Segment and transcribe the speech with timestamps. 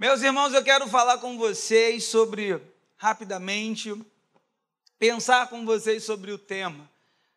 [0.00, 2.58] Meus irmãos, eu quero falar com vocês sobre,
[2.96, 3.94] rapidamente,
[4.98, 6.90] pensar com vocês sobre o tema.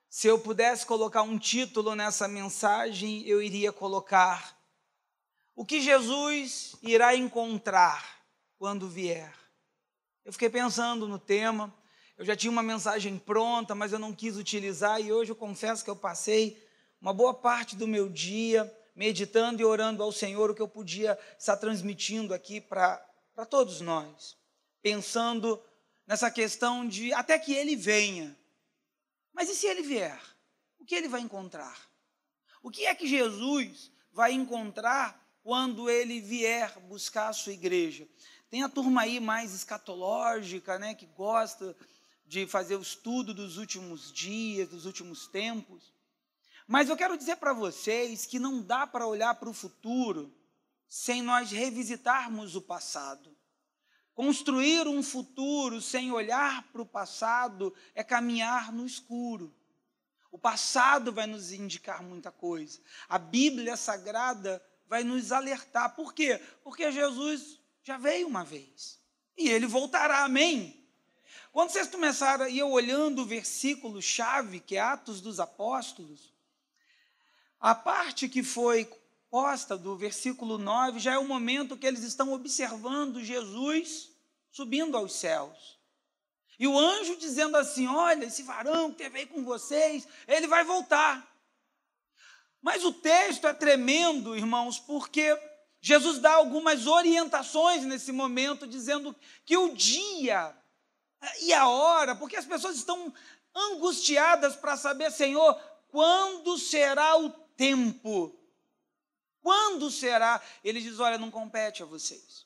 [0.09, 4.58] Se eu pudesse colocar um título nessa mensagem, eu iria colocar:
[5.54, 8.23] O que Jesus irá encontrar
[8.57, 9.34] quando vier?
[10.23, 11.70] Eu fiquei pensando no tema,
[12.18, 15.84] eu já tinha uma mensagem pronta, mas eu não quis utilizar, e hoje eu confesso
[15.84, 16.66] que eu passei
[17.02, 21.18] uma boa parte do meu dia meditando e orando ao Senhor o que eu podia
[21.38, 23.05] estar transmitindo aqui para
[23.50, 24.38] todos nós,
[24.82, 25.61] pensando
[26.06, 28.37] nessa questão de até que Ele venha.
[29.34, 30.21] Mas e se Ele vier?
[30.79, 31.89] O que Ele vai encontrar?
[32.62, 38.08] O que é que Jesus vai encontrar quando Ele vier buscar a sua igreja?
[38.50, 41.76] Tem a turma aí mais escatológica, né, que gosta
[42.26, 45.93] de fazer o estudo dos últimos dias, dos últimos tempos.
[46.67, 50.34] Mas eu quero dizer para vocês que não dá para olhar para o futuro
[50.88, 53.36] sem nós revisitarmos o passado.
[54.13, 59.53] Construir um futuro sem olhar para o passado é caminhar no escuro.
[60.31, 62.80] O passado vai nos indicar muita coisa.
[63.09, 65.95] A Bíblia Sagrada vai nos alertar.
[65.95, 66.39] Por quê?
[66.64, 69.00] Porque Jesus já veio uma vez.
[69.38, 70.88] E ele voltará, amém?
[71.52, 76.33] Quando vocês começaram a ir olhando o versículo chave, que é Atos dos Apóstolos,
[77.64, 78.92] a parte que foi
[79.30, 84.11] posta do versículo 9 já é o momento que eles estão observando Jesus
[84.52, 85.80] subindo aos céus.
[86.59, 90.66] E o anjo dizendo assim: Olha, esse varão que teve aí com vocês, ele vai
[90.66, 91.25] voltar.
[92.61, 95.39] Mas o texto é tremendo, irmãos, porque
[95.80, 100.53] Jesus dá algumas orientações nesse momento, dizendo que o dia
[101.42, 103.14] e a hora, porque as pessoas estão
[103.55, 108.38] angustiadas para saber, Senhor, quando será o tempo.
[109.42, 110.42] Quando será?
[110.64, 112.45] Ele diz: Olha, não compete a vocês,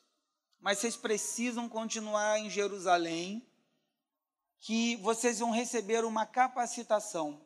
[0.59, 3.45] mas vocês precisam continuar em Jerusalém,
[4.59, 7.41] que vocês vão receber uma capacitação.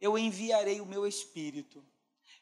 [0.00, 1.84] Eu enviarei o meu Espírito,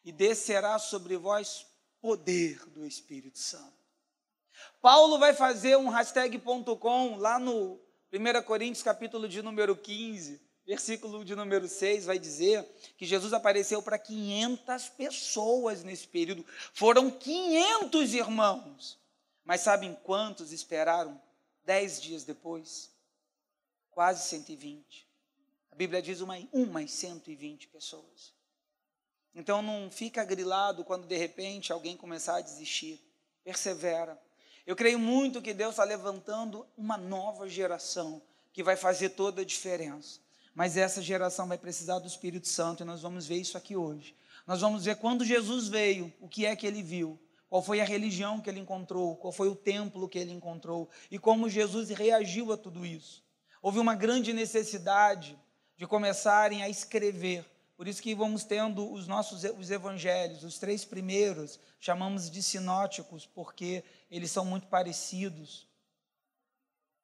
[0.04, 1.66] e descerá sobre vós
[2.00, 3.81] poder do Espírito Santo.
[4.81, 7.81] Paulo vai fazer um hashtag.com lá no
[8.12, 12.64] 1 Coríntios, capítulo de número 15 versículo de número 6 vai dizer
[12.97, 16.47] que Jesus apareceu para 500 pessoas nesse período.
[16.72, 18.97] Foram 500 irmãos.
[19.44, 21.20] Mas sabem quantos esperaram
[21.64, 22.88] dez dias depois?
[23.91, 25.08] Quase 120.
[25.72, 28.32] A Bíblia diz uma, umas 120 pessoas.
[29.34, 33.00] Então não fica grilado quando de repente alguém começar a desistir.
[33.42, 34.16] Persevera.
[34.64, 39.44] Eu creio muito que Deus está levantando uma nova geração que vai fazer toda a
[39.44, 40.20] diferença.
[40.55, 44.15] Mas essa geração vai precisar do Espírito Santo e nós vamos ver isso aqui hoje.
[44.47, 47.19] Nós vamos ver quando Jesus veio, o que é que ele viu,
[47.49, 51.19] qual foi a religião que ele encontrou, qual foi o templo que ele encontrou e
[51.19, 53.25] como Jesus reagiu a tudo isso.
[53.62, 55.38] Houve uma grande necessidade
[55.77, 57.44] de começarem a escrever.
[57.77, 63.27] Por isso que vamos tendo os nossos os evangelhos, os três primeiros, chamamos de sinóticos,
[63.27, 65.67] porque eles são muito parecidos.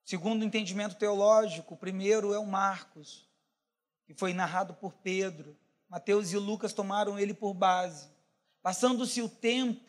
[0.04, 3.25] Segundo o entendimento teológico, o primeiro é o Marcos,
[4.06, 5.56] que foi narrado por Pedro.
[5.88, 8.08] Mateus e Lucas tomaram ele por base.
[8.62, 9.84] Passando-se o tempo,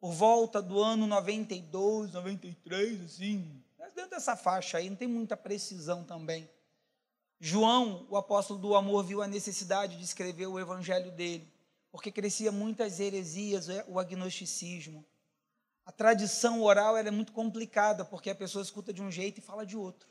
[0.00, 3.62] por volta do ano 92, 93, assim,
[3.94, 6.48] dentro dessa faixa aí, não tem muita precisão também.
[7.40, 11.48] João, o apóstolo do amor, viu a necessidade de escrever o evangelho dele,
[11.90, 15.04] porque crescia muitas heresias, é, o agnosticismo.
[15.84, 19.66] A tradição oral é muito complicada, porque a pessoa escuta de um jeito e fala
[19.66, 20.08] de outro.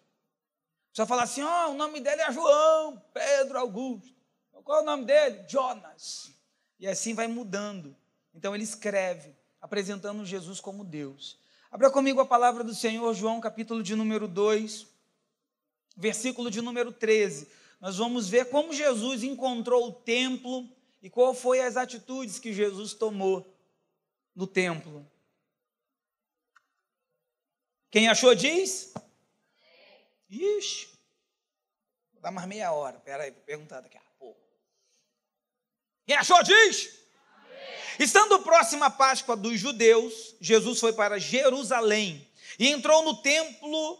[0.93, 4.21] Só falar assim: ó, oh, o nome dele é João, Pedro Augusto.
[4.63, 5.43] Qual é o nome dele?
[5.47, 6.31] Jonas.
[6.79, 7.95] E assim vai mudando.
[8.33, 11.39] Então ele escreve, apresentando Jesus como Deus.
[11.71, 14.87] Abra comigo a palavra do Senhor, João, capítulo de número 2,
[15.95, 17.47] versículo de número 13.
[17.79, 20.69] Nós vamos ver como Jesus encontrou o templo
[21.01, 23.57] e qual foi as atitudes que Jesus tomou
[24.35, 25.09] no templo.
[27.89, 28.93] Quem achou diz?
[30.31, 30.87] Ixi,
[32.13, 32.97] vou dar mais meia hora.
[32.99, 34.39] Pera aí, vou perguntar daqui a pouco.
[36.05, 36.89] Quem achou, diz?
[37.99, 42.25] Estando próxima a Páscoa dos judeus, Jesus foi para Jerusalém
[42.57, 43.99] e entrou no templo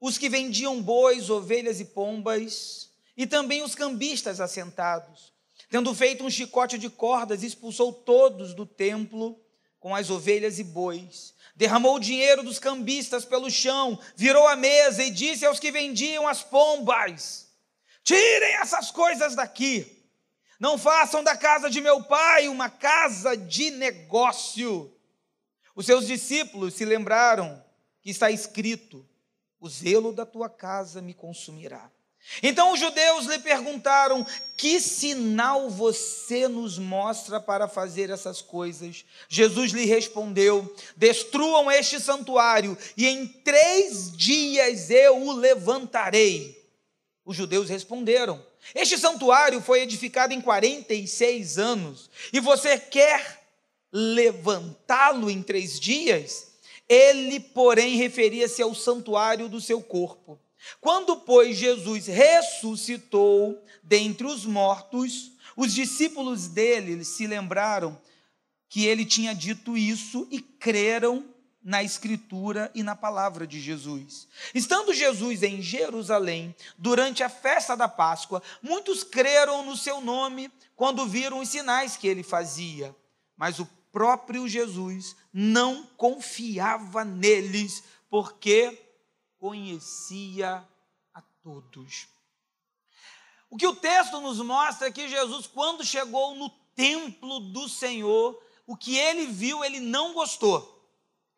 [0.00, 5.32] os que vendiam bois, ovelhas e pombas, e também os cambistas assentados.
[5.70, 9.40] Tendo feito um chicote de cordas, expulsou todos do templo
[9.78, 15.02] com as ovelhas e bois derramou o dinheiro dos cambistas pelo chão, virou a mesa
[15.02, 17.48] e disse aos que vendiam as pombas:
[18.04, 19.92] Tirem essas coisas daqui.
[20.60, 24.94] Não façam da casa de meu pai uma casa de negócio.
[25.74, 27.62] Os seus discípulos se lembraram
[28.02, 29.06] que está escrito:
[29.58, 31.90] O zelo da tua casa me consumirá.
[32.42, 34.26] Então os judeus lhe perguntaram:
[34.56, 39.04] Que sinal você nos mostra para fazer essas coisas?
[39.28, 46.64] Jesus lhe respondeu: Destruam este santuário, e em três dias eu o levantarei.
[47.24, 48.44] Os judeus responderam:
[48.74, 53.42] Este santuário foi edificado em 46 anos, e você quer
[53.92, 56.54] levantá-lo em três dias?
[56.88, 60.38] Ele, porém, referia-se ao santuário do seu corpo.
[60.80, 67.98] Quando, pois, Jesus ressuscitou dentre os mortos, os discípulos dele se lembraram
[68.68, 71.24] que ele tinha dito isso e creram
[71.66, 74.28] na Escritura e na palavra de Jesus.
[74.54, 81.06] Estando Jesus em Jerusalém, durante a festa da Páscoa, muitos creram no seu nome quando
[81.06, 82.94] viram os sinais que ele fazia.
[83.36, 88.85] Mas o próprio Jesus não confiava neles, porque
[89.46, 90.66] conhecia
[91.14, 92.08] a todos.
[93.48, 98.42] O que o texto nos mostra é que Jesus, quando chegou no templo do Senhor,
[98.66, 100.84] o que ele viu, ele não gostou.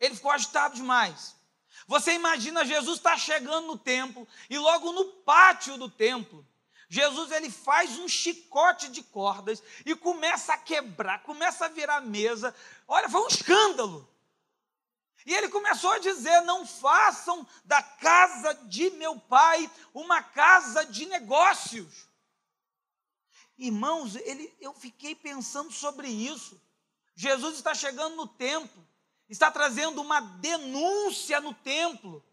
[0.00, 1.36] Ele ficou agitado demais.
[1.86, 6.46] Você imagina Jesus está chegando no templo e logo no pátio do templo,
[6.88, 12.54] Jesus ele faz um chicote de cordas e começa a quebrar, começa a virar mesa.
[12.86, 14.08] Olha, foi um escândalo.
[15.28, 21.04] E ele começou a dizer: Não façam da casa de meu pai uma casa de
[21.04, 22.08] negócios.
[23.58, 26.58] Irmãos, ele, eu fiquei pensando sobre isso.
[27.14, 28.88] Jesus está chegando no templo,
[29.28, 32.24] está trazendo uma denúncia no templo,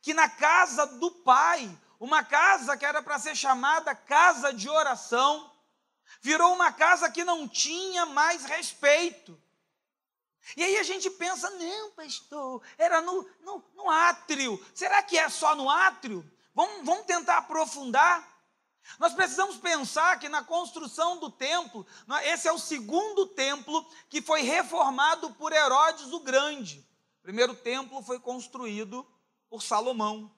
[0.00, 1.70] que na casa do pai,
[2.00, 5.54] uma casa que era para ser chamada casa de oração,
[6.20, 9.40] virou uma casa que não tinha mais respeito.
[10.56, 14.60] E aí a gente pensa, não, pastor, era no, no, no átrio.
[14.74, 16.28] Será que é só no átrio?
[16.54, 18.30] Vamos, vamos tentar aprofundar.
[18.98, 21.86] Nós precisamos pensar que na construção do templo,
[22.24, 26.86] esse é o segundo templo que foi reformado por Herodes o Grande.
[27.20, 29.06] O primeiro templo foi construído
[29.48, 30.34] por Salomão.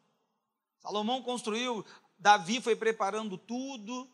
[0.81, 1.85] Salomão construiu,
[2.19, 4.07] Davi foi preparando tudo,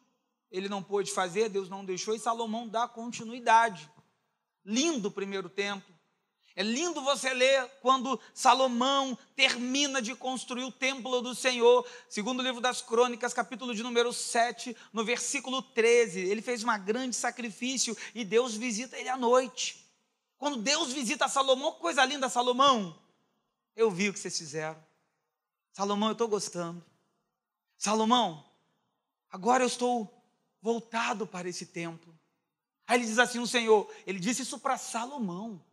[0.51, 3.91] ele não pôde fazer, Deus não deixou, e Salomão dá continuidade.
[4.65, 5.95] Lindo o primeiro templo.
[6.57, 12.43] É lindo você ler quando Salomão termina de construir o templo do Senhor, segundo o
[12.43, 16.21] livro das Crônicas, capítulo de número 7, no versículo 13.
[16.21, 19.87] Ele fez um grande sacrifício e Deus visita ele à noite.
[20.37, 22.99] Quando Deus visita Salomão, coisa linda, Salomão.
[23.77, 24.85] Eu vi o que vocês fizeram.
[25.73, 26.85] Salomão, eu estou gostando.
[27.79, 28.45] Salomão,
[29.31, 30.23] agora eu estou
[30.61, 32.20] voltado para esse templo.
[32.91, 35.65] Aí ele diz assim: o Senhor, ele disse isso para Salomão.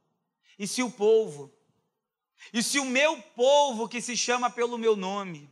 [0.60, 1.52] E se o povo,
[2.54, 5.50] e se o meu povo que se chama pelo meu nome,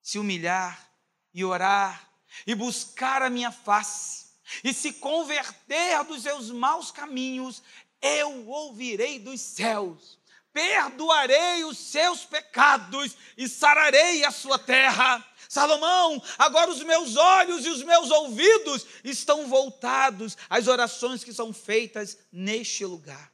[0.00, 0.92] se humilhar
[1.34, 2.08] e orar
[2.46, 4.26] e buscar a minha face,
[4.62, 7.64] e se converter dos seus maus caminhos,
[8.00, 10.17] eu ouvirei dos céus,
[10.58, 15.24] perdoarei os seus pecados e sararei a sua terra.
[15.48, 21.52] Salomão, agora os meus olhos e os meus ouvidos estão voltados às orações que são
[21.52, 23.32] feitas neste lugar.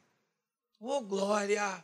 [0.79, 1.83] Oh, glória!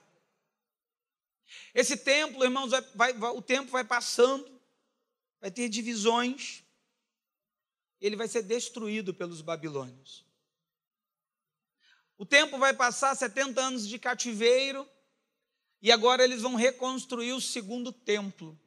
[1.73, 4.61] Esse templo, irmãos, vai, vai, o tempo vai passando,
[5.39, 6.63] vai ter divisões,
[7.99, 10.23] ele vai ser destruído pelos babilônios.
[12.15, 14.87] O tempo vai passar 70 anos de cativeiro,
[15.81, 18.59] e agora eles vão reconstruir o segundo templo.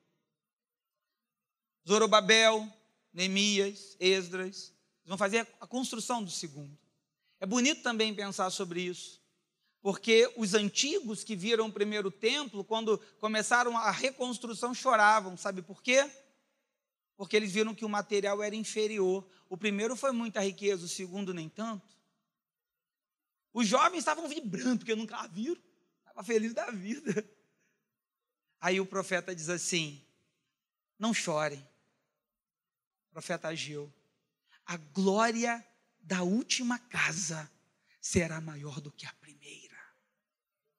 [1.87, 2.67] Zorobabel,
[3.13, 4.73] Neemias, Esdras,
[5.05, 6.77] vão fazer a construção do segundo.
[7.39, 9.21] É bonito também pensar sobre isso,
[9.81, 15.83] porque os antigos que viram o primeiro templo, quando começaram a reconstrução, choravam, sabe por
[15.83, 16.11] quê?
[17.17, 19.25] Porque eles viram que o material era inferior.
[19.49, 21.95] O primeiro foi muita riqueza, o segundo nem tanto.
[23.53, 25.63] Os jovens estavam vibrando, porque nunca viram,
[26.15, 27.29] estavam felizes da vida.
[28.61, 30.03] Aí o profeta diz assim:
[30.99, 31.67] não chorem,
[33.11, 33.93] profeta Ageu,
[34.65, 35.67] a glória
[35.99, 37.51] da última casa
[38.01, 39.75] será maior do que a primeira.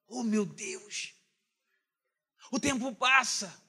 [0.08, 1.14] Oh, meu Deus!
[2.50, 3.62] O tempo passa.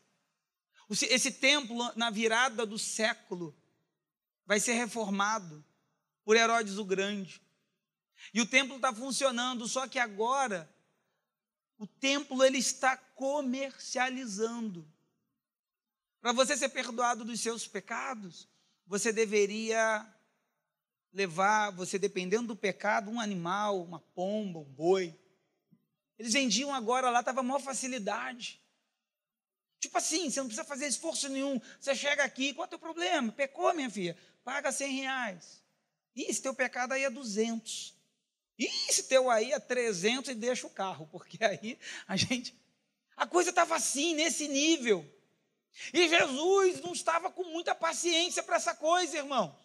[0.90, 3.56] Esse templo, na virada do século,
[4.46, 5.66] vai ser reformado
[6.24, 7.42] por Herodes o Grande.
[8.34, 10.72] E o templo está funcionando, só que agora
[11.78, 14.88] o templo ele está comercializando.
[16.20, 18.48] Para você ser perdoado dos seus pecados,
[18.86, 20.06] você deveria
[21.14, 25.18] levar, você dependendo do pecado, um animal, uma pomba, um boi.
[26.18, 28.62] Eles vendiam agora lá, estava maior facilidade.
[29.80, 31.62] Tipo assim, você não precisa fazer esforço nenhum.
[31.80, 33.32] Você chega aqui, qual é o teu problema?
[33.32, 34.18] Pecou, minha filha?
[34.44, 35.64] Paga 100 reais.
[36.16, 37.97] Ih, se teu pecado aí é 200.
[38.58, 42.58] Ih, teu aí é 300 e deixa o carro, porque aí a gente.
[43.16, 45.06] A coisa estava assim, nesse nível.
[45.94, 49.56] E Jesus não estava com muita paciência para essa coisa, irmãos.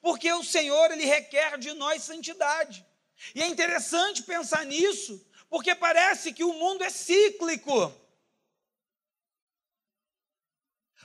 [0.00, 2.84] Porque o Senhor, ele requer de nós santidade.
[3.34, 8.01] E é interessante pensar nisso, porque parece que o mundo é cíclico.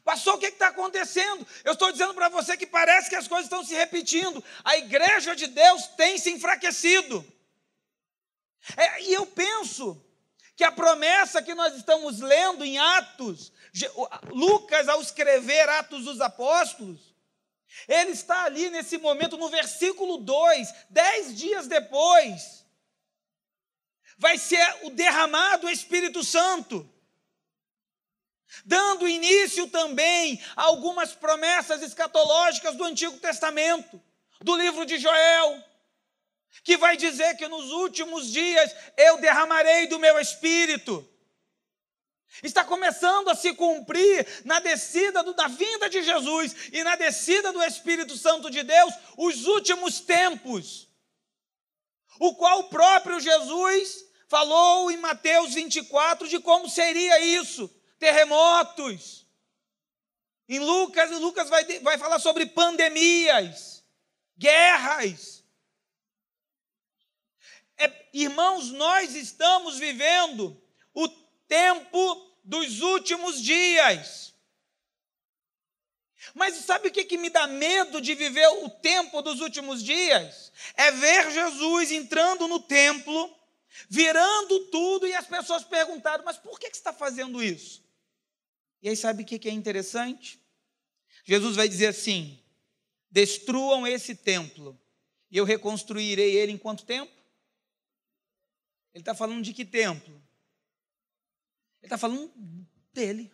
[0.08, 1.46] Pastor, o que está acontecendo?
[1.66, 4.42] Eu estou dizendo para você que parece que as coisas estão se repetindo.
[4.64, 7.26] A igreja de Deus tem se enfraquecido.
[8.78, 10.02] É, e eu penso
[10.56, 13.52] que a promessa que nós estamos lendo em Atos,
[14.30, 17.14] Lucas, ao escrever Atos dos Apóstolos,
[17.86, 22.66] ele está ali nesse momento, no versículo 2, dez dias depois,
[24.18, 26.90] vai ser o derramado Espírito Santo,
[28.66, 34.01] dando início também a algumas promessas escatológicas do Antigo Testamento,
[34.42, 35.63] do livro de Joel,
[36.63, 41.08] que vai dizer que nos últimos dias eu derramarei do meu espírito.
[42.44, 47.51] Está começando a se cumprir na descida do, da vinda de Jesus e na descida
[47.51, 50.88] do Espírito Santo de Deus os últimos tempos,
[52.20, 59.25] o qual o próprio Jesus falou em Mateus 24 de como seria isso: terremotos.
[60.50, 63.84] Em Lucas, Lucas vai, vai falar sobre pandemias,
[64.38, 65.44] guerras.
[67.77, 70.60] É, irmãos, nós estamos vivendo
[70.94, 71.08] o
[71.48, 74.34] tempo dos últimos dias.
[76.34, 80.51] Mas sabe o que, que me dá medo de viver o tempo dos últimos dias?
[80.75, 83.36] É ver Jesus entrando no templo,
[83.89, 87.87] virando tudo e as pessoas perguntaram: mas por que, que você está fazendo isso?
[88.82, 90.40] E aí sabe o que, é interessante?
[91.24, 92.40] Jesus vai dizer assim:
[93.10, 94.80] destruam esse templo
[95.30, 97.12] e eu reconstruirei ele em quanto tempo?
[98.94, 100.14] Ele está falando de que templo?
[100.14, 102.32] Ele está falando
[102.94, 103.32] dele.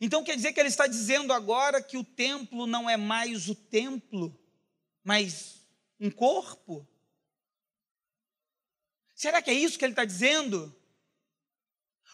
[0.00, 3.54] Então quer dizer que ele está dizendo agora que o templo não é mais o
[3.54, 4.38] templo,
[5.02, 5.66] mas
[5.98, 6.86] um corpo?
[9.14, 10.72] Será que é isso que ele está dizendo?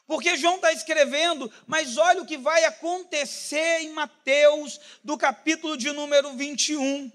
[0.07, 5.91] Porque João está escrevendo, mas olha o que vai acontecer em Mateus, do capítulo de
[5.93, 7.11] número 21.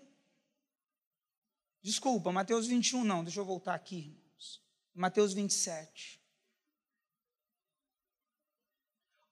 [1.82, 4.62] Desculpa, Mateus 21 não, deixa eu voltar aqui, irmãos.
[4.94, 6.20] Mateus 27.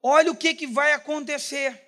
[0.01, 1.83] Olha o que, que vai acontecer.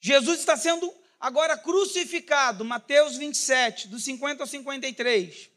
[0.00, 5.55] Jesus está sendo agora crucificado, Mateus 27, do 50 ao 53.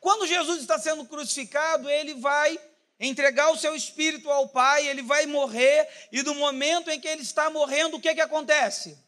[0.00, 2.58] Quando Jesus está sendo crucificado, ele vai
[2.98, 7.22] entregar o seu espírito ao Pai, ele vai morrer, e no momento em que ele
[7.22, 8.98] está morrendo, o que, que acontece?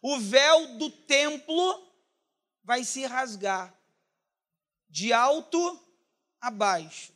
[0.00, 1.92] O véu do templo
[2.62, 3.74] vai se rasgar,
[4.88, 5.80] de alto
[6.40, 7.12] a baixo.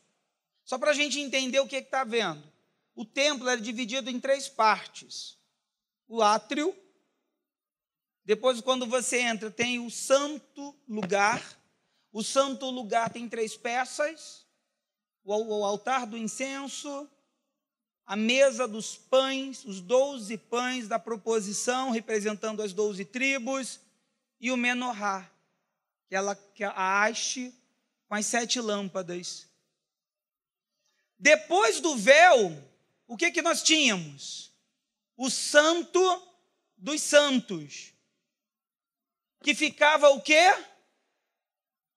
[0.65, 2.47] Só para a gente entender o que está vendo.
[2.95, 5.39] O templo era dividido em três partes:
[6.07, 6.77] o átrio,
[8.25, 11.58] depois, quando você entra, tem o santo lugar.
[12.13, 14.47] O santo lugar tem três peças:
[15.25, 17.09] o altar do incenso,
[18.07, 23.81] a mesa dos pães, os doze pães da proposição, representando as doze tribos,
[24.41, 25.31] e o menorá,
[26.55, 27.55] que é a haste
[28.09, 29.47] com as sete lâmpadas.
[31.19, 32.57] Depois do véu,
[33.07, 34.53] o que que nós tínhamos?
[35.17, 36.01] O santo
[36.77, 37.93] dos santos.
[39.43, 40.47] Que ficava o quê?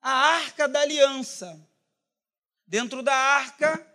[0.01, 1.59] A arca da aliança.
[2.65, 3.85] Dentro da arca,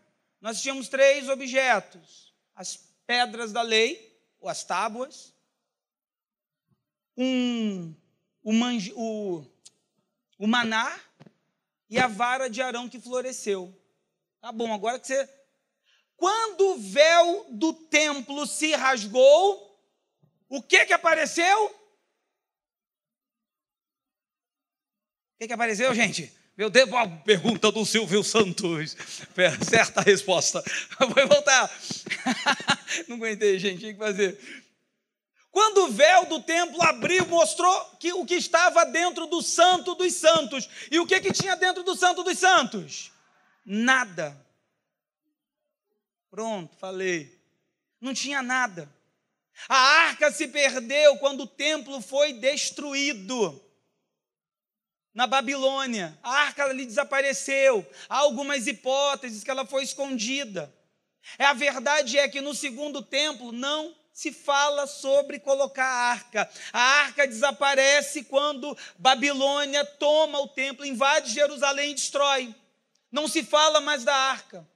[0.41, 5.35] nós tínhamos três objetos: as pedras da lei, ou as tábuas,
[7.17, 7.95] um,
[8.43, 8.53] o,
[8.95, 9.47] o,
[10.39, 11.01] o maná
[11.89, 13.75] e a vara de Arão que floresceu.
[14.41, 15.29] Tá bom, agora que você.
[16.17, 19.81] Quando o véu do templo se rasgou,
[20.49, 21.76] o que que apareceu?
[25.37, 26.33] O que que apareceu, gente?
[26.57, 28.97] Meu Deus, a pergunta do Silvio Santos.
[29.69, 30.65] Certa resposta.
[30.99, 31.71] Vou voltar.
[33.07, 34.39] Não aguentei, gente, tinha que fazer.
[35.51, 40.15] Quando o véu do templo abriu, mostrou que o que estava dentro do santo dos
[40.15, 40.69] santos.
[40.91, 43.13] E o que, que tinha dentro do santo dos santos?
[43.67, 44.47] nada.
[46.31, 47.37] Pronto, falei.
[48.01, 48.89] Não tinha nada.
[49.69, 53.61] A arca se perdeu quando o templo foi destruído.
[55.17, 56.17] Na Babilônia.
[56.23, 57.85] A arca ali desapareceu.
[58.07, 60.73] Há algumas hipóteses que ela foi escondida.
[61.39, 66.51] É a verdade é que no segundo templo não se fala sobre colocar a arca.
[66.71, 72.55] A arca desaparece quando Babilônia toma o templo, invade Jerusalém e destrói.
[73.11, 74.69] Não se fala mais da arca.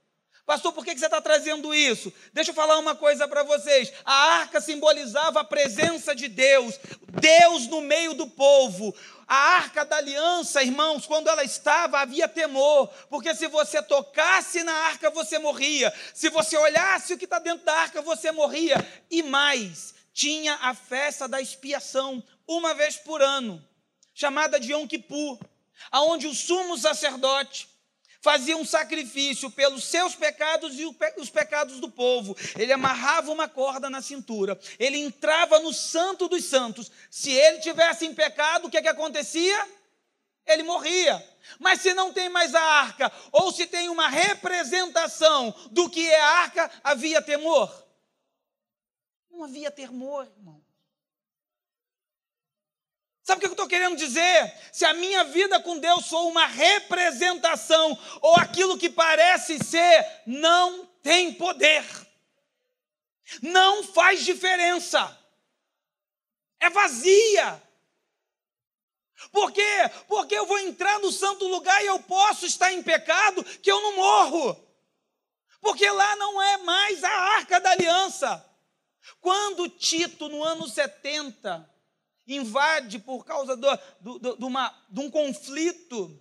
[0.43, 2.11] Pastor, por que você está trazendo isso?
[2.33, 3.93] Deixa eu falar uma coisa para vocês.
[4.03, 6.79] A arca simbolizava a presença de Deus,
[7.21, 8.93] Deus no meio do povo.
[9.31, 14.73] A arca da aliança, irmãos, quando ela estava, havia temor, porque se você tocasse na
[14.73, 15.89] arca, você morria.
[16.13, 18.75] Se você olhasse o que está dentro da arca, você morria.
[19.09, 23.65] E mais, tinha a festa da expiação, uma vez por ano,
[24.13, 25.39] chamada de Yom Kippur,
[25.89, 27.69] aonde o sumo sacerdote
[28.21, 30.85] fazia um sacrifício pelos seus pecados e
[31.17, 32.37] os pecados do povo.
[32.57, 36.91] Ele amarrava uma corda na cintura, ele entrava no santo dos santos.
[37.09, 39.67] Se ele tivesse em pecado, o que, é que acontecia?
[40.45, 41.27] Ele morria.
[41.59, 46.21] Mas se não tem mais a arca, ou se tem uma representação do que é
[46.21, 47.69] a arca, havia temor?
[49.29, 50.60] Não havia temor, irmão.
[53.31, 54.53] Sabe o que eu estou querendo dizer?
[54.73, 60.85] Se a minha vida com Deus for uma representação ou aquilo que parece ser, não
[61.01, 61.81] tem poder.
[63.41, 65.17] Não faz diferença.
[66.59, 67.63] É vazia.
[69.31, 69.89] Por quê?
[70.09, 73.81] Porque eu vou entrar no santo lugar e eu posso estar em pecado que eu
[73.81, 74.61] não morro.
[75.61, 78.45] Porque lá não é mais a arca da aliança.
[79.21, 81.70] Quando Tito, no ano 70,
[82.35, 83.67] invade por causa do,
[83.99, 86.19] do, do, de, uma, de um conflito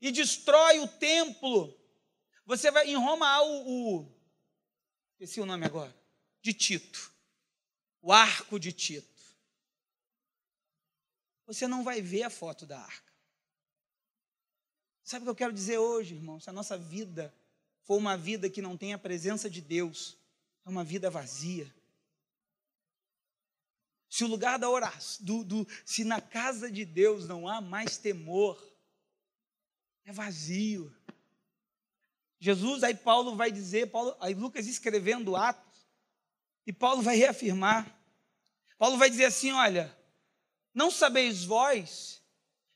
[0.00, 1.76] e destrói o templo.
[2.44, 4.16] Você vai em Roma há o, o
[5.12, 5.94] esqueci o nome agora,
[6.42, 7.12] de Tito,
[8.02, 9.16] o arco de Tito.
[11.46, 13.12] Você não vai ver a foto da arca.
[15.02, 16.40] Sabe o que eu quero dizer hoje, irmão?
[16.40, 17.32] Se a nossa vida
[17.84, 20.16] for uma vida que não tem a presença de Deus,
[20.64, 21.72] é uma vida vazia.
[24.16, 27.98] Se o lugar da oração, do, do, se na casa de Deus não há mais
[27.98, 28.58] temor,
[30.06, 30.90] é vazio.
[32.40, 35.86] Jesus, aí Paulo vai dizer, Paulo, aí Lucas escrevendo Atos,
[36.66, 37.94] e Paulo vai reafirmar.
[38.78, 39.94] Paulo vai dizer assim: olha,
[40.72, 42.22] não sabeis vós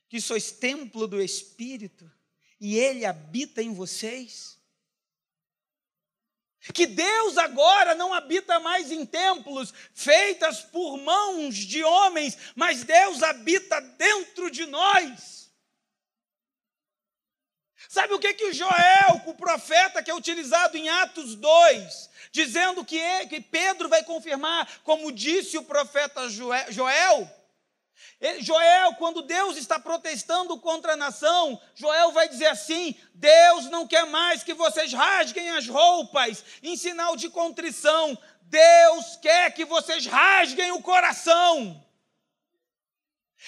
[0.09, 2.07] que sois templo do Espírito
[2.59, 4.60] e ele habita em vocês?
[6.73, 13.23] Que Deus agora não habita mais em templos feitas por mãos de homens, mas Deus
[13.23, 15.49] habita dentro de nós.
[17.89, 22.85] Sabe o que que o Joel, o profeta que é utilizado em Atos 2, dizendo
[22.85, 27.40] que, que Pedro vai confirmar, como disse o profeta Joel?
[28.39, 34.05] Joel, quando Deus está protestando contra a nação, Joel vai dizer assim: Deus não quer
[34.05, 40.71] mais que vocês rasguem as roupas em sinal de contrição, Deus quer que vocês rasguem
[40.71, 41.83] o coração.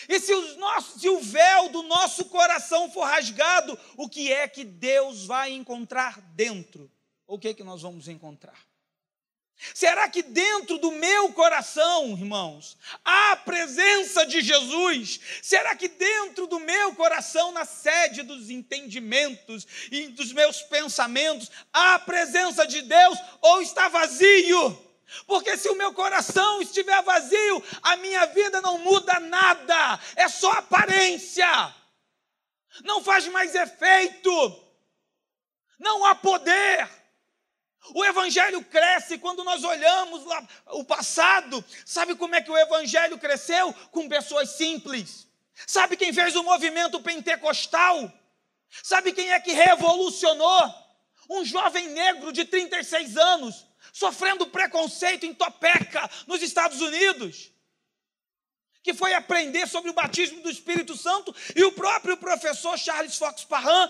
[0.09, 4.63] E se, nossos, se o véu do nosso coração for rasgado, o que é que
[4.63, 6.91] Deus vai encontrar dentro?
[7.27, 8.72] O que é que nós vamos encontrar?
[9.73, 15.19] Será que dentro do meu coração, irmãos, há a presença de Jesus?
[15.41, 21.95] Será que dentro do meu coração, na sede dos entendimentos e dos meus pensamentos, há
[21.95, 24.77] a presença de Deus ou está vazio?
[25.27, 30.51] Porque se o meu coração estiver vazio, a minha vida não muda nada, é só
[30.51, 31.73] aparência,
[32.83, 34.63] não faz mais efeito,
[35.79, 37.02] não há poder.
[37.93, 41.63] O evangelho cresce quando nós olhamos lá o passado.
[41.86, 43.74] Sabe como é que o evangelho cresceu?
[43.91, 45.28] Com pessoas simples.
[45.67, 48.12] Sabe quem fez o movimento pentecostal?
[48.82, 50.84] Sabe quem é que revolucionou?
[51.30, 57.52] Um jovem negro de 36 anos, sofrendo preconceito em Topeka, nos Estados Unidos,
[58.82, 63.43] que foi aprender sobre o batismo do Espírito Santo, e o próprio professor Charles Fox
[63.46, 63.89] Parham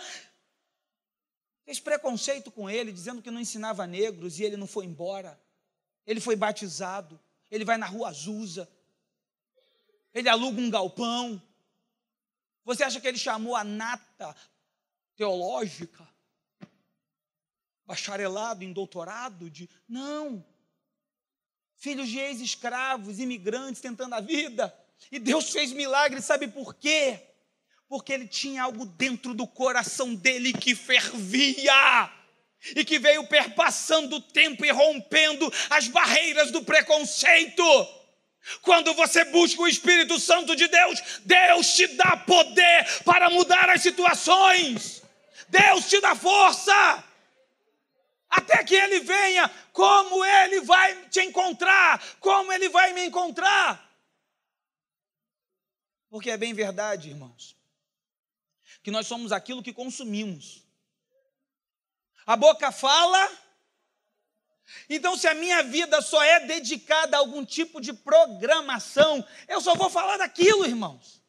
[1.65, 5.39] Fez preconceito com ele, dizendo que não ensinava negros e ele não foi embora.
[6.05, 7.19] Ele foi batizado.
[7.49, 8.69] Ele vai na rua Azusa.
[10.13, 11.41] Ele aluga um galpão.
[12.65, 14.35] Você acha que ele chamou a nata
[15.15, 16.07] teológica?
[17.85, 19.49] Bacharelado em doutorado?
[19.49, 19.69] De...
[19.87, 20.45] Não.
[21.75, 24.73] Filhos de ex-escravos, imigrantes tentando a vida.
[25.11, 27.32] E Deus fez milagres, sabe por quê?
[27.87, 32.11] Porque ele tinha algo dentro do coração dele que fervia
[32.75, 37.63] e que veio perpassando o tempo e rompendo as barreiras do preconceito.
[38.61, 43.81] Quando você busca o Espírito Santo de Deus, Deus te dá poder para mudar as
[43.81, 45.01] situações.
[45.47, 47.03] Deus te dá força.
[48.29, 52.03] Até que ele venha, como ele vai te encontrar?
[52.19, 53.93] Como ele vai me encontrar?
[56.09, 57.55] Porque é bem verdade, irmãos,
[58.83, 60.63] que nós somos aquilo que consumimos.
[62.25, 63.31] A boca fala,
[64.89, 69.75] então, se a minha vida só é dedicada a algum tipo de programação, eu só
[69.75, 71.21] vou falar daquilo, irmãos.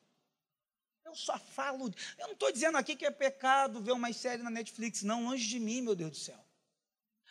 [1.04, 1.92] Eu só falo.
[2.18, 5.46] Eu não estou dizendo aqui que é pecado ver uma série na Netflix, não, longe
[5.46, 6.44] de mim, meu Deus do céu.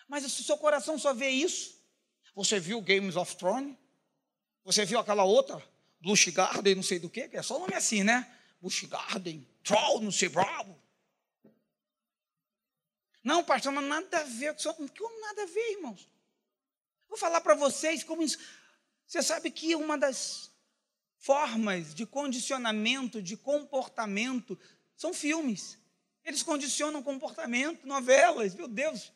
[0.07, 1.81] Mas se o seu coração só vê isso,
[2.36, 3.75] você viu Games of Thrones?
[4.63, 5.62] Você viu aquela outra,
[5.99, 8.31] Blush Garden, não sei do que, que é só nome assim, né?
[8.62, 10.78] Bush Garden, Troll, não sei, bravo.
[13.23, 14.56] Não, pastor, mas nada a ver.
[14.97, 16.10] Como nada a ver, irmãos?
[17.08, 18.38] Vou falar para vocês como isso.
[19.08, 20.52] Você sabe que uma das
[21.17, 24.60] formas de condicionamento, de comportamento,
[24.95, 25.80] são filmes.
[26.26, 29.13] Eles condicionam comportamento, novelas, meu Deus.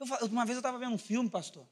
[0.00, 1.66] Eu, uma vez eu estava vendo um filme, pastor.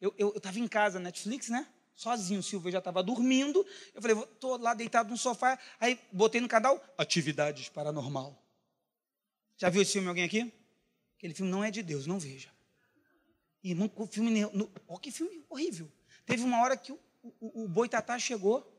[0.00, 1.66] Eu estava em casa, Netflix, né?
[1.94, 3.64] Sozinho, o Silvio já estava dormindo.
[3.94, 5.58] Eu falei, estou lá deitado no sofá.
[5.78, 8.40] Aí botei no canal Atividades Paranormal.
[9.56, 10.52] Já viu esse filme alguém aqui?
[11.16, 12.48] Aquele filme não é de Deus, não veja.
[13.62, 14.44] Irmão, o filme.
[14.88, 15.90] Olha que filme horrível.
[16.26, 16.98] Teve uma hora que o,
[17.40, 18.70] o, o boitatá chegou.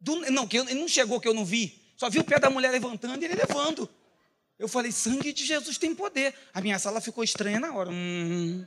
[0.00, 1.80] Do, não, que ele não chegou que eu não vi.
[1.96, 3.88] Só vi o pé da mulher levantando e ele levando.
[4.58, 6.34] Eu falei, sangue de Jesus tem poder.
[6.52, 7.90] A minha sala ficou estranha na hora.
[7.90, 8.66] Hum.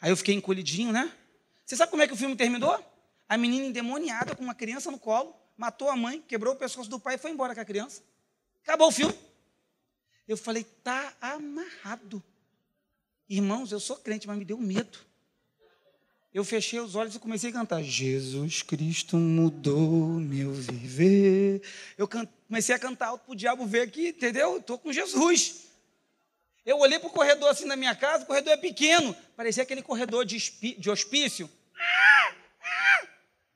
[0.00, 1.12] Aí eu fiquei encolhidinho, né?
[1.66, 2.78] Você sabe como é que o filme terminou?
[3.28, 7.00] A menina endemoniada com uma criança no colo, matou a mãe, quebrou o pescoço do
[7.00, 8.02] pai e foi embora com a criança.
[8.62, 9.14] Acabou o filme.
[10.28, 12.22] Eu falei, tá amarrado.
[13.28, 14.98] Irmãos, eu sou crente, mas me deu medo.
[16.32, 17.82] Eu fechei os olhos e comecei a cantar.
[17.82, 21.62] Jesus Cristo mudou meu viver.
[21.98, 24.58] Eu comecei a cantar alto para o diabo ver aqui, entendeu?
[24.58, 25.65] Estou com Jesus.
[26.66, 29.16] Eu olhei para o corredor assim na minha casa, o corredor é pequeno.
[29.36, 30.36] Parecia aquele corredor de,
[30.76, 31.48] de hospício.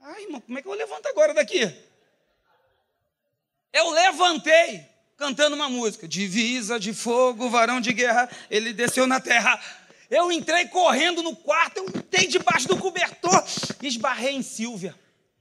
[0.01, 1.63] Ai, irmão, como é que eu levanto agora daqui?
[3.73, 6.07] Eu levantei cantando uma música.
[6.07, 9.61] Divisa de fogo, varão de guerra, ele desceu na terra.
[10.09, 13.45] Eu entrei correndo no quarto, eu entrei debaixo do cobertor,
[13.83, 14.95] esbarrei em Silvia.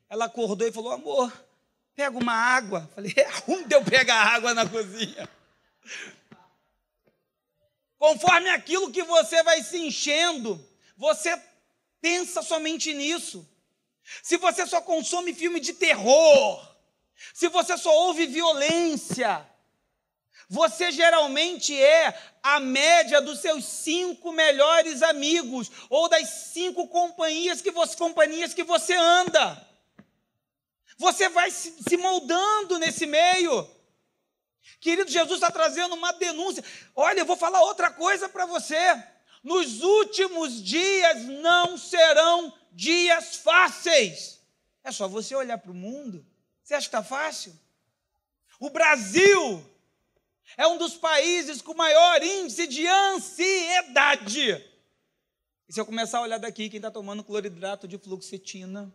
[0.10, 1.32] Ela acordou e falou: Amor,
[1.96, 2.90] pega uma água.
[2.96, 5.30] Falei: É onde eu pegar água na cozinha?
[8.00, 11.40] Conforme aquilo que você vai se enchendo, você
[12.02, 13.48] pensa somente nisso.
[14.24, 16.66] Se você só consome filme de terror,
[17.34, 19.46] se você só ouve violência,
[20.48, 27.70] você geralmente é a média dos seus cinco melhores amigos ou das cinco companhias que
[27.70, 29.68] você, companhias que você anda.
[30.98, 33.70] Você vai se, moldando nesse meio.
[34.80, 36.64] Querido, Jesus está trazendo uma denúncia.
[36.96, 38.78] Olha, eu vou falar outra coisa para você.
[39.44, 44.40] Nos últimos dias não serão dias fáceis.
[44.84, 46.26] É só você olhar para o mundo.
[46.64, 47.58] Você acha que está fácil?
[48.60, 49.66] O Brasil
[50.58, 54.66] é um dos países com maior índice de ansiedade.
[55.68, 58.94] E se eu começar a olhar daqui, quem está tomando cloridrato de fluoxetina,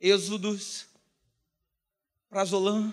[0.00, 0.86] êxodos,
[2.28, 2.92] prazolam,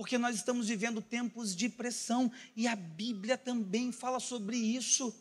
[0.00, 5.14] porque nós estamos vivendo tempos de pressão e a Bíblia também fala sobre isso.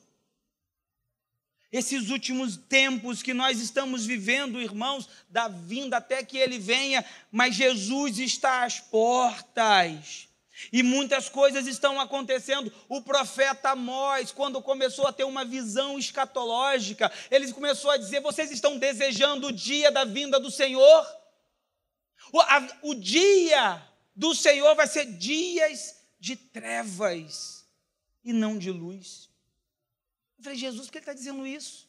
[1.69, 7.55] Esses últimos tempos que nós estamos vivendo, irmãos, da vinda até que ele venha, mas
[7.55, 10.29] Jesus está às portas.
[10.71, 12.71] E muitas coisas estão acontecendo.
[12.87, 18.49] O profeta Amós, quando começou a ter uma visão escatológica, ele começou a dizer: Vocês
[18.49, 21.05] estão desejando o dia da vinda do Senhor?
[22.31, 23.88] O, a, o dia
[24.19, 27.65] do Senhor vai ser dias de trevas
[28.21, 29.29] e não de luz.
[30.37, 31.87] Eu falei, Jesus, por que ele está dizendo isso?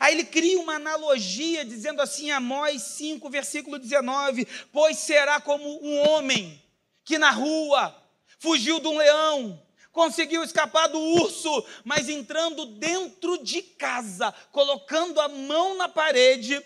[0.00, 6.08] Aí ele cria uma analogia, dizendo assim, Amós 5, versículo 19: Pois será como um
[6.08, 6.62] homem
[7.04, 7.94] que na rua
[8.38, 11.50] fugiu de um leão, conseguiu escapar do urso,
[11.84, 16.64] mas entrando dentro de casa, colocando a mão na parede,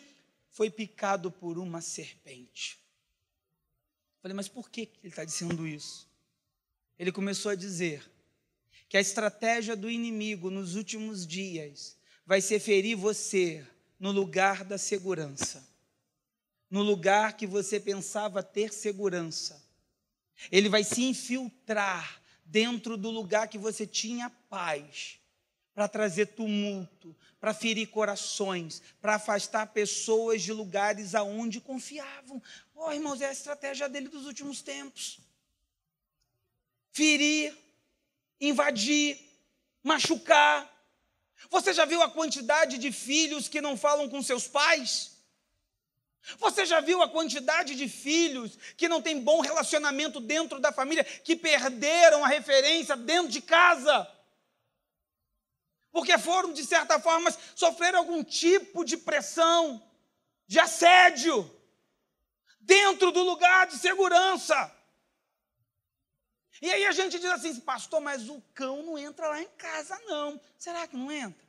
[0.48, 2.79] foi picado por uma serpente.
[4.22, 6.08] Falei, mas por que ele está dizendo isso?
[6.98, 8.02] Ele começou a dizer:
[8.90, 13.64] que a estratégia do inimigo nos últimos dias vai ser ferir você
[14.00, 15.64] no lugar da segurança,
[16.68, 19.64] no lugar que você pensava ter segurança.
[20.50, 25.20] Ele vai se infiltrar dentro do lugar que você tinha paz,
[25.72, 32.42] para trazer tumulto, para ferir corações, para afastar pessoas de lugares aonde confiavam.
[32.82, 35.18] Oh, irmãos, é a estratégia dele dos últimos tempos.
[36.92, 37.54] Ferir,
[38.40, 39.20] invadir,
[39.82, 40.66] machucar.
[41.50, 45.18] Você já viu a quantidade de filhos que não falam com seus pais?
[46.38, 51.04] Você já viu a quantidade de filhos que não têm bom relacionamento dentro da família,
[51.04, 54.10] que perderam a referência dentro de casa?
[55.92, 59.86] Porque foram, de certa forma, sofrer algum tipo de pressão,
[60.46, 61.59] de assédio,
[62.60, 64.76] dentro do lugar de segurança.
[66.62, 69.98] E aí a gente diz assim, pastor, mas o cão não entra lá em casa,
[70.06, 70.38] não.
[70.58, 71.48] Será que não entra?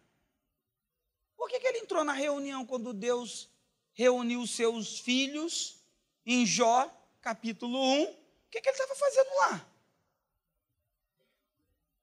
[1.36, 3.50] Por que, que ele entrou na reunião quando Deus
[3.93, 5.80] reuniu seus filhos
[6.26, 6.89] em Jó,
[7.21, 8.04] capítulo 1?
[8.04, 8.15] O
[8.50, 9.67] que, que ele estava fazendo lá?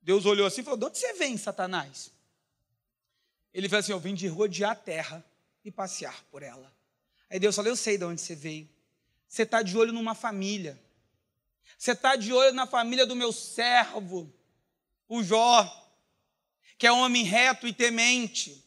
[0.03, 2.11] Deus olhou assim e falou: De onde você vem, Satanás?
[3.53, 5.25] Ele falou assim: Eu vim de rodear a terra
[5.65, 6.75] e passear por ela.
[7.31, 8.69] Aí Deus falou: Eu sei de onde você veio.
[9.29, 10.81] Você está de olho numa família.
[11.77, 14.33] Você está de olho na família do meu servo,
[15.09, 15.65] o Jó,
[16.77, 18.65] que é homem reto e temente.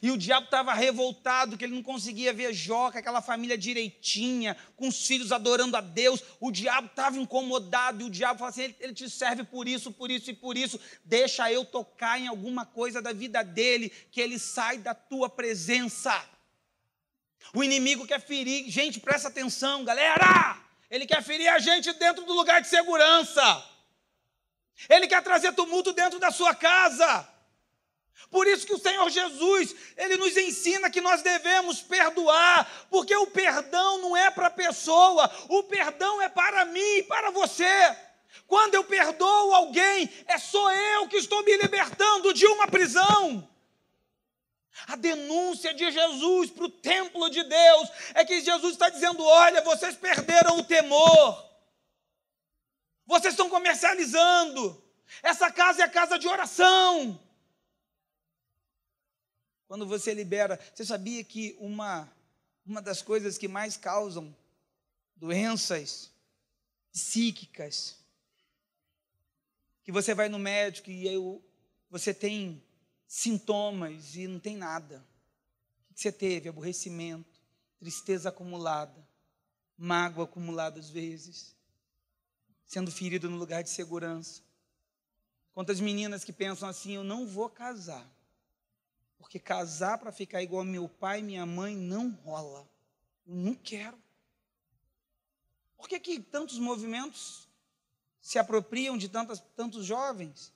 [0.00, 4.56] E o diabo estava revoltado, que ele não conseguia ver Jó, com aquela família direitinha,
[4.76, 6.22] com os filhos adorando a Deus.
[6.38, 9.90] O diabo estava incomodado, e o diabo falou assim: ele, ele, te serve por isso,
[9.90, 10.78] por isso e por isso.
[11.04, 16.31] Deixa eu tocar em alguma coisa da vida dele, que ele sai da tua presença.
[17.54, 20.58] O inimigo quer ferir, gente, presta atenção, galera!
[20.90, 23.64] Ele quer ferir a gente dentro do lugar de segurança.
[24.88, 27.28] Ele quer trazer tumulto dentro da sua casa.
[28.30, 33.26] Por isso que o Senhor Jesus, ele nos ensina que nós devemos perdoar, porque o
[33.26, 37.96] perdão não é para a pessoa, o perdão é para mim e para você.
[38.46, 43.48] Quando eu perdoo alguém, é só eu que estou me libertando de uma prisão.
[44.86, 49.62] A denúncia de Jesus para o templo de Deus é que Jesus está dizendo: olha,
[49.62, 51.50] vocês perderam o temor,
[53.06, 54.82] vocês estão comercializando,
[55.22, 57.20] essa casa é a casa de oração.
[59.68, 62.10] Quando você libera, você sabia que uma,
[62.66, 64.34] uma das coisas que mais causam
[65.16, 66.10] doenças
[66.92, 67.96] psíquicas,
[69.84, 71.42] que você vai no médico e eu,
[71.88, 72.62] você tem
[73.12, 75.06] sintomas e não tem nada.
[75.90, 76.48] O que você teve?
[76.48, 77.38] Aborrecimento,
[77.78, 79.06] tristeza acumulada,
[79.76, 81.54] mágoa acumulada às vezes,
[82.64, 84.40] sendo ferido no lugar de segurança.
[85.52, 88.10] Quantas meninas que pensam assim: eu não vou casar.
[89.18, 92.66] Porque casar para ficar igual meu pai e minha mãe não rola.
[93.26, 93.98] Eu não quero.
[95.76, 97.46] Por que, que tantos movimentos
[98.22, 100.50] se apropriam de tantas, tantos jovens?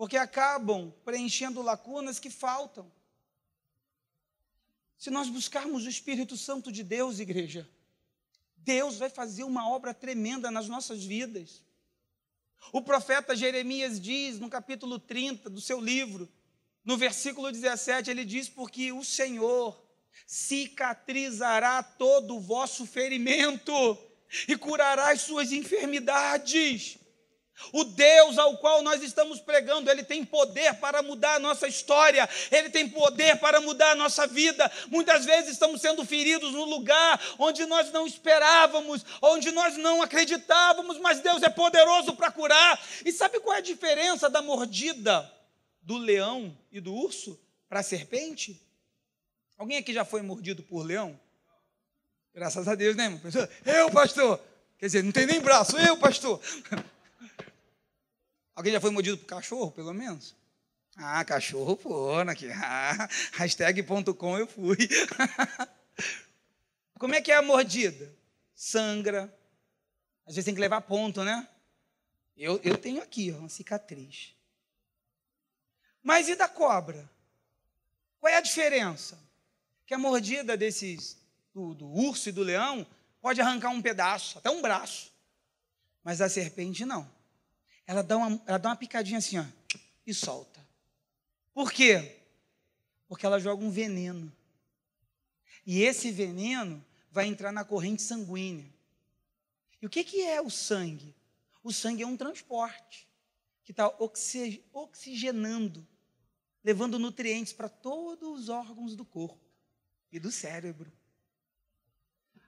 [0.00, 2.90] Porque acabam preenchendo lacunas que faltam.
[4.96, 7.68] Se nós buscarmos o Espírito Santo de Deus, igreja,
[8.56, 11.62] Deus vai fazer uma obra tremenda nas nossas vidas.
[12.72, 16.32] O profeta Jeremias diz no capítulo 30 do seu livro:
[16.82, 19.78] no versículo 17, ele diz: Porque o Senhor
[20.26, 23.98] cicatrizará todo o vosso ferimento
[24.48, 26.99] e curará as suas enfermidades.
[27.72, 32.28] O Deus ao qual nós estamos pregando, Ele tem poder para mudar a nossa história,
[32.50, 34.70] Ele tem poder para mudar a nossa vida.
[34.88, 40.98] Muitas vezes estamos sendo feridos no lugar onde nós não esperávamos, onde nós não acreditávamos,
[40.98, 42.80] mas Deus é poderoso para curar.
[43.04, 45.30] E sabe qual é a diferença da mordida
[45.82, 48.60] do leão e do urso para a serpente?
[49.56, 51.18] Alguém aqui já foi mordido por leão?
[52.34, 53.20] Graças a Deus, né, irmão?
[53.66, 54.40] Eu, pastor.
[54.78, 56.40] Quer dizer, não tem nem braço, eu, pastor.
[58.60, 60.36] Alguém já foi mordido por cachorro, pelo menos?
[60.94, 62.46] Ah, cachorro foram aqui.
[62.52, 64.76] Ah, hashtag.com eu fui.
[67.00, 68.14] Como é que é a mordida?
[68.54, 69.34] Sangra.
[70.26, 71.48] Às vezes tem que levar ponto, né?
[72.36, 74.34] Eu, eu tenho aqui ó, uma cicatriz.
[76.02, 77.10] Mas e da cobra?
[78.20, 79.18] Qual é a diferença?
[79.86, 81.16] Que a mordida desses,
[81.54, 82.86] do, do urso e do leão,
[83.22, 85.10] pode arrancar um pedaço, até um braço.
[86.04, 87.19] Mas a serpente não.
[87.90, 89.44] Ela dá uma, ela dá uma picadinha assim, ó,
[90.06, 90.64] e solta.
[91.52, 92.20] Por quê?
[93.08, 94.32] Porque ela joga um veneno.
[95.66, 98.72] E esse veneno vai entrar na corrente sanguínea.
[99.82, 101.12] E o que, que é o sangue?
[101.64, 103.08] O sangue é um transporte
[103.64, 103.92] que está
[104.72, 105.84] oxigenando
[106.62, 109.44] levando nutrientes para todos os órgãos do corpo
[110.12, 110.92] e do cérebro.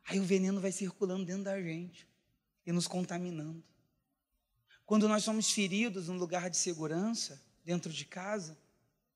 [0.04, 2.06] Aí o veneno vai circulando dentro da gente
[2.64, 3.71] e nos contaminando.
[4.86, 8.58] Quando nós somos feridos num lugar de segurança, dentro de casa,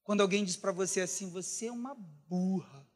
[0.05, 1.95] quando alguém diz para você assim: você é uma
[2.29, 2.87] burra,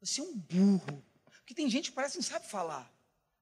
[0.00, 1.04] você é um burro.
[1.24, 2.90] Porque tem gente que parece que não sabe falar.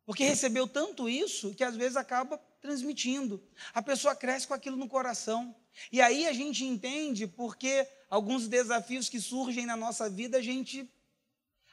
[0.05, 3.41] Porque recebeu tanto isso que às vezes acaba transmitindo.
[3.73, 5.55] A pessoa cresce com aquilo no coração.
[5.93, 10.91] E aí a gente entende porque alguns desafios que surgem na nossa vida a gente,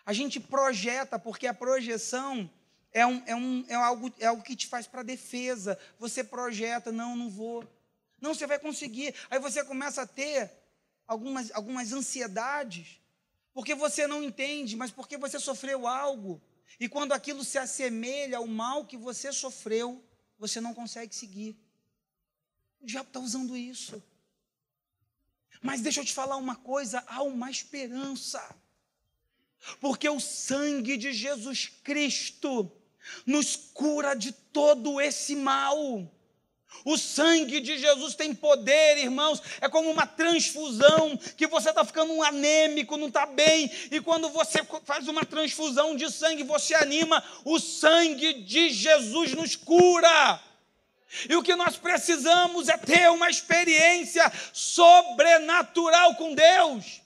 [0.05, 2.49] a gente projeta, porque a projeção
[2.97, 5.77] é, um, é, um, é, algo, é algo que te faz para defesa.
[5.99, 7.63] Você projeta, não, não vou.
[8.19, 9.13] Não, você vai conseguir.
[9.29, 10.51] Aí você começa a ter
[11.05, 12.99] algumas, algumas ansiedades,
[13.53, 16.41] porque você não entende, mas porque você sofreu algo.
[16.79, 20.03] E quando aquilo se assemelha ao mal que você sofreu,
[20.39, 21.55] você não consegue seguir.
[22.81, 24.01] O diabo está usando isso.
[25.61, 28.43] Mas deixa eu te falar uma coisa: há uma esperança.
[29.79, 32.71] Porque o sangue de Jesus Cristo
[33.25, 36.07] nos cura de todo esse mal.
[36.83, 39.41] O sangue de Jesus tem poder, irmãos.
[39.59, 43.69] É como uma transfusão que você está ficando um anêmico, não está bem.
[43.91, 47.23] E quando você faz uma transfusão de sangue, você anima.
[47.43, 50.41] O sangue de Jesus nos cura.
[51.29, 57.01] E o que nós precisamos é ter uma experiência sobrenatural com Deus.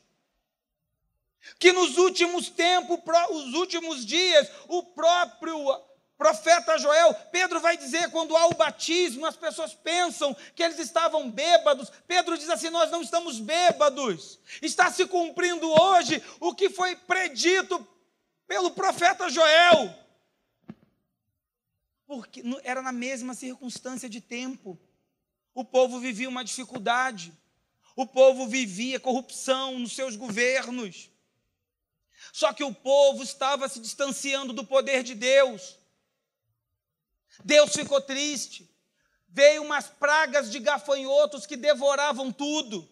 [1.59, 5.79] Que nos últimos tempos, os últimos dias, o próprio
[6.21, 11.31] profeta Joel, Pedro vai dizer quando há o batismo, as pessoas pensam que eles estavam
[11.31, 11.91] bêbados.
[12.05, 14.39] Pedro diz assim: Nós não estamos bêbados.
[14.61, 17.87] Está se cumprindo hoje o que foi predito
[18.47, 19.91] pelo profeta Joel.
[22.05, 24.79] Porque era na mesma circunstância de tempo.
[25.55, 27.33] O povo vivia uma dificuldade.
[27.95, 31.09] O povo vivia corrupção nos seus governos.
[32.31, 35.80] Só que o povo estava se distanciando do poder de Deus.
[37.43, 38.69] Deus ficou triste.
[39.27, 42.87] Veio umas pragas de gafanhotos que devoravam tudo.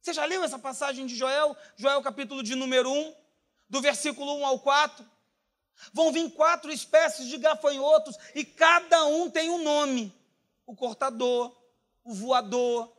[0.00, 1.56] Você já leu essa passagem de Joel?
[1.76, 3.14] Joel, capítulo de número 1,
[3.68, 5.04] do versículo 1 ao 4.
[5.92, 10.12] Vão vir quatro espécies de gafanhotos e cada um tem um nome:
[10.66, 11.54] o cortador,
[12.02, 12.92] o voador,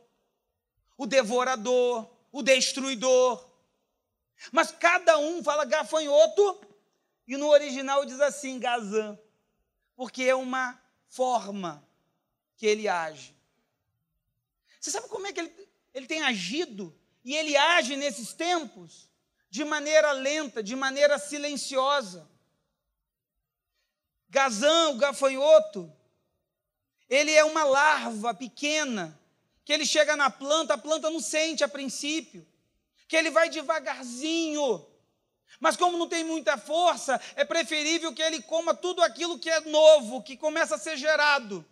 [0.96, 3.44] o devorador, o destruidor.
[4.52, 6.60] Mas cada um fala gafanhoto
[7.26, 9.18] e no original diz assim: gazã
[9.96, 11.86] porque é uma forma
[12.56, 13.34] que ele age.
[14.80, 16.94] Você sabe como é que ele, ele tem agido?
[17.24, 19.08] E ele age nesses tempos
[19.48, 22.28] de maneira lenta, de maneira silenciosa.
[24.28, 25.90] Gazão, o gafanhoto,
[27.08, 29.18] ele é uma larva pequena,
[29.64, 32.46] que ele chega na planta, a planta não sente a princípio,
[33.06, 34.84] que ele vai devagarzinho,
[35.60, 39.60] mas como não tem muita força, é preferível que ele coma tudo aquilo que é
[39.60, 41.64] novo, que começa a ser gerado.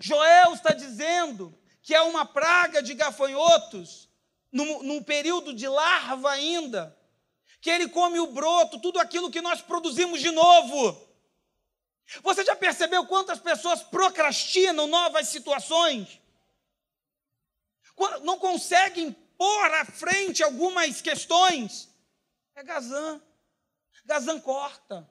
[0.00, 4.08] Joel está dizendo que é uma praga de gafanhotos,
[4.52, 6.96] no, no período de larva ainda,
[7.60, 11.08] que ele come o broto, tudo aquilo que nós produzimos de novo.
[12.22, 16.20] Você já percebeu quantas pessoas procrastinam novas situações?
[18.22, 21.87] Não conseguem pôr à frente algumas questões
[22.58, 23.20] é Gazan.
[24.04, 25.08] Gazan corta.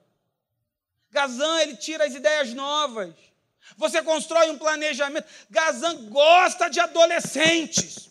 [1.10, 3.14] Gazan, ele tira as ideias novas.
[3.76, 5.26] Você constrói um planejamento.
[5.48, 8.10] Gazan gosta de adolescentes.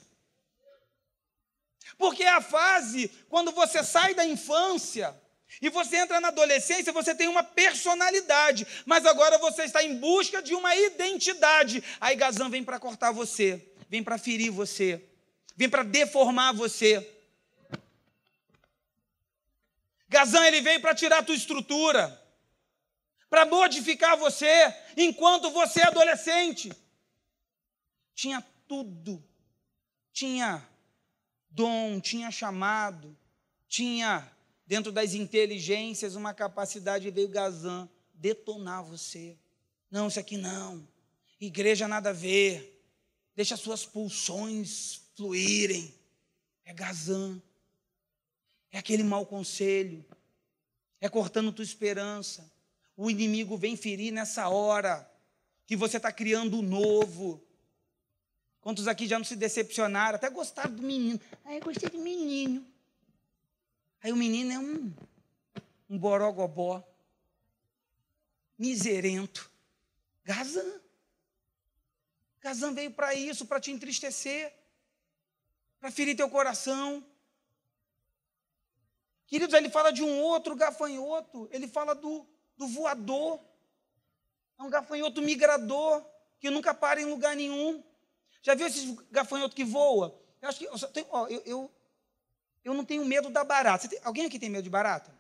[2.00, 5.16] Porque é a fase quando você sai da infância
[5.62, 10.42] e você entra na adolescência, você tem uma personalidade, mas agora você está em busca
[10.42, 11.84] de uma identidade.
[12.02, 15.04] Aí Gazan vem para cortar você, vem para ferir você,
[15.56, 17.17] vem para deformar você.
[20.10, 22.24] Gazan ele veio para tirar a tua estrutura,
[23.30, 26.72] para modificar você enquanto você é adolescente.
[28.16, 29.24] Tinha tudo.
[30.14, 30.68] Tinha
[31.50, 33.16] dom, tinha chamado,
[33.68, 34.32] tinha
[34.66, 39.38] dentro das inteligências uma capacidade veio Gazan detonar você.
[39.90, 40.88] Não, isso aqui não.
[41.40, 42.82] Igreja nada a ver.
[43.36, 45.94] Deixa as suas pulsões fluírem.
[46.66, 47.42] É Gazan
[48.72, 50.06] é aquele mau conselho,
[51.00, 52.52] é cortando tua esperança.
[52.96, 55.10] O inimigo vem ferir nessa hora
[55.66, 57.44] que você está criando o novo.
[58.62, 60.16] Quantos aqui já não se decepcionaram?
[60.16, 61.20] Até gostaram do menino.
[61.46, 62.66] Ah, eu gostei do menino.
[64.02, 64.94] Aí o menino é um,
[65.90, 66.84] um borogobó,
[68.58, 69.52] miserento.
[70.24, 70.82] Gazan.
[72.42, 74.54] Gazan veio para isso, para te entristecer,
[75.80, 77.06] para ferir teu coração.
[79.28, 82.26] Queridos, ele fala de um outro gafanhoto, ele fala do,
[82.56, 83.40] do voador.
[84.58, 86.04] É um gafanhoto migrador,
[86.40, 87.84] que nunca para em lugar nenhum.
[88.42, 90.18] Já viu esse gafanhoto que voa?
[90.42, 91.72] Eu acho que eu, tenho, ó, eu, eu,
[92.64, 93.90] eu, não tenho medo da barata.
[93.90, 95.14] Tem, alguém aqui tem medo de barata?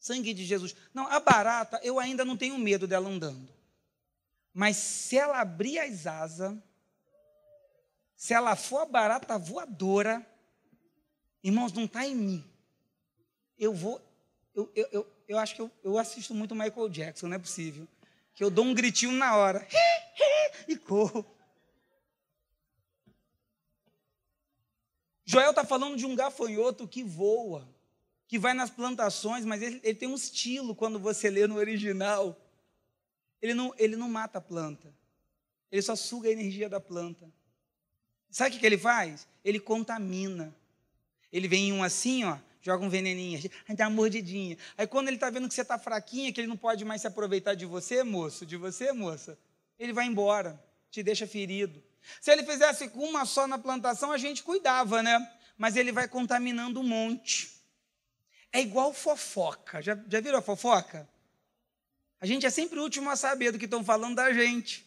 [0.00, 0.74] Sangue de Jesus.
[0.92, 3.48] Não, a barata, eu ainda não tenho medo dela andando.
[4.52, 6.58] Mas se ela abrir as asas,
[8.16, 10.26] se ela for a barata voadora,
[11.42, 12.49] irmãos, não está em mim.
[13.60, 14.00] Eu vou.
[14.54, 17.86] Eu, eu, eu, eu acho que eu, eu assisto muito Michael Jackson, não é possível.
[18.34, 19.64] Que eu dou um gritinho na hora.
[20.66, 21.24] e corro.
[25.24, 27.68] Joel está falando de um gafanhoto que voa
[28.30, 32.40] que vai nas plantações, mas ele, ele tem um estilo quando você lê no original.
[33.42, 34.94] Ele não, ele não mata a planta,
[35.68, 37.28] ele só suga a energia da planta.
[38.30, 39.26] Sabe o que, que ele faz?
[39.44, 40.54] Ele contamina.
[41.32, 44.56] Ele vem em um assim, ó, joga um veneninho, aí dá uma mordidinha.
[44.76, 47.06] Aí quando ele está vendo que você está fraquinha, que ele não pode mais se
[47.06, 49.38] aproveitar de você, moço, de você, moça,
[49.78, 51.82] ele vai embora, te deixa ferido.
[52.20, 55.30] Se ele fizesse uma só na plantação, a gente cuidava, né?
[55.56, 57.50] Mas ele vai contaminando um monte.
[58.52, 59.80] É igual fofoca.
[59.82, 61.08] Já, já viram a fofoca?
[62.20, 64.86] A gente é sempre o último a saber do que estão falando da gente.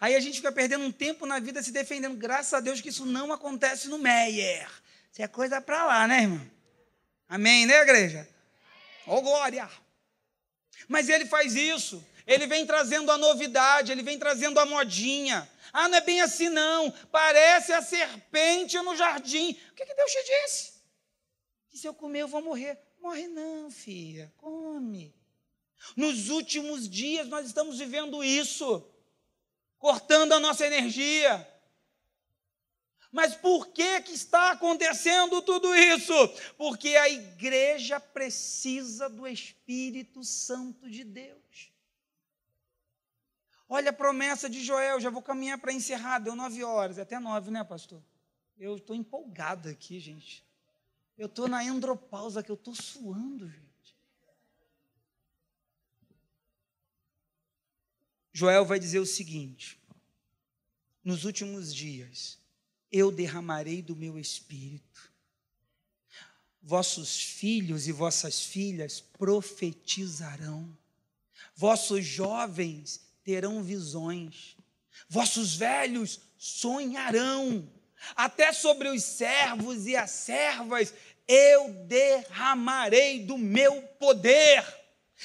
[0.00, 2.16] Aí a gente fica perdendo um tempo na vida se defendendo.
[2.16, 4.68] Graças a Deus que isso não acontece no Meyer.
[5.14, 6.50] Isso é coisa para lá, né, irmão?
[7.28, 8.28] Amém, né, igreja?
[9.06, 9.70] Ô, oh, glória!
[10.88, 12.04] Mas ele faz isso.
[12.26, 15.48] Ele vem trazendo a novidade, ele vem trazendo a modinha.
[15.72, 16.90] Ah, não é bem assim, não.
[17.12, 19.52] Parece a serpente no jardim.
[19.70, 20.74] O que, que Deus te disse?
[21.70, 22.76] que se eu comer eu vou morrer.
[23.00, 25.14] Morre não, filha, come.
[25.96, 28.84] Nos últimos dias nós estamos vivendo isso,
[29.78, 31.53] cortando a nossa energia.
[33.14, 36.12] Mas por que, que está acontecendo tudo isso?
[36.58, 41.72] Porque a igreja precisa do Espírito Santo de Deus.
[43.68, 47.52] Olha a promessa de Joel, já vou caminhar para encerrar, deu nove horas, até nove,
[47.52, 48.02] né, pastor?
[48.58, 50.44] Eu estou empolgado aqui, gente.
[51.16, 53.96] Eu estou na andropausa que eu estou suando, gente.
[58.32, 59.80] Joel vai dizer o seguinte:
[61.04, 62.42] nos últimos dias
[62.94, 65.12] eu derramarei do meu espírito.
[66.62, 70.78] Vossos filhos e vossas filhas profetizarão.
[71.56, 74.56] Vossos jovens terão visões.
[75.08, 77.68] Vossos velhos sonharão
[78.14, 80.94] até sobre os servos e as servas
[81.26, 84.64] eu derramarei do meu poder.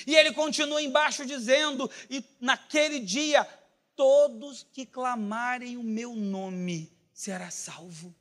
[0.07, 3.47] E ele continua embaixo dizendo: E naquele dia,
[3.95, 8.15] todos que clamarem o meu nome será salvo.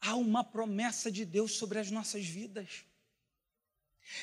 [0.00, 2.86] Há uma promessa de Deus sobre as nossas vidas.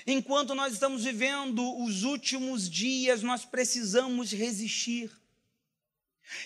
[0.08, 5.12] Enquanto nós estamos vivendo os últimos dias, nós precisamos resistir.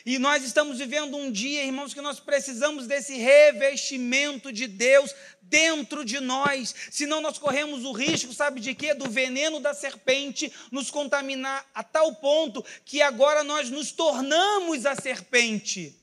[0.05, 6.05] E nós estamos vivendo um dia, irmãos, que nós precisamos desse revestimento de Deus dentro
[6.05, 8.93] de nós, senão nós corremos o risco, sabe de quê?
[8.93, 14.95] Do veneno da serpente nos contaminar a tal ponto que agora nós nos tornamos a
[14.95, 15.93] serpente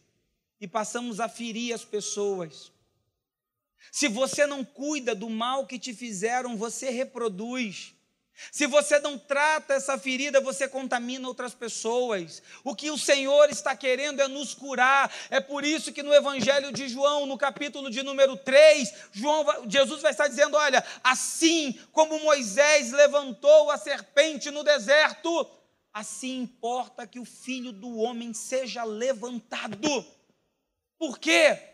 [0.61, 2.71] e passamos a ferir as pessoas.
[3.91, 7.95] Se você não cuida do mal que te fizeram, você reproduz.
[8.53, 12.43] Se você não trata essa ferida, você contamina outras pessoas.
[12.63, 15.13] O que o Senhor está querendo é nos curar.
[15.31, 20.03] É por isso que no Evangelho de João, no capítulo de número 3, João, Jesus
[20.03, 25.49] vai estar dizendo: Olha, assim como Moisés levantou a serpente no deserto,
[25.93, 30.07] assim importa que o filho do homem seja levantado.
[30.99, 31.68] Por quê?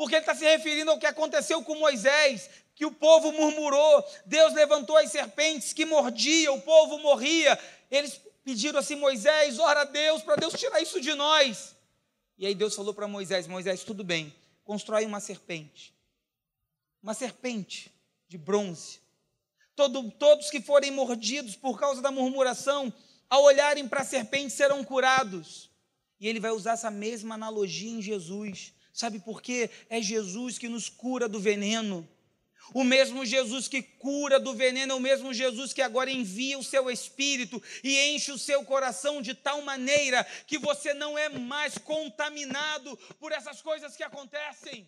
[0.00, 4.54] Porque ele está se referindo ao que aconteceu com Moisés que o povo murmurou, Deus
[4.54, 7.58] levantou as serpentes que mordiam, o povo morria.
[7.90, 11.76] Eles pediram assim: Moisés, ora a Deus, para Deus tirar isso de nós.
[12.38, 14.34] E aí Deus falou para Moisés: Moisés, tudo bem,
[14.64, 15.94] constrói uma serpente.
[17.02, 17.92] Uma serpente
[18.26, 19.00] de bronze.
[19.76, 22.90] Todo, todos que forem mordidos por causa da murmuração,
[23.28, 25.68] ao olharem para a serpente, serão curados.
[26.18, 28.72] E ele vai usar essa mesma analogia em Jesus.
[29.00, 29.70] Sabe por quê?
[29.88, 32.06] É Jesus que nos cura do veneno.
[32.74, 36.62] O mesmo Jesus que cura do veneno é o mesmo Jesus que agora envia o
[36.62, 41.78] seu espírito e enche o seu coração de tal maneira que você não é mais
[41.78, 44.86] contaminado por essas coisas que acontecem.